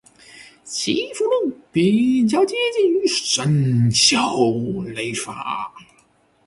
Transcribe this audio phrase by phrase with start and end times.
[0.63, 5.71] 其符箓比较接近于神霄雷法。